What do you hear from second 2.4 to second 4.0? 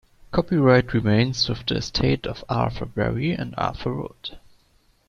Arthur Berry and Arthur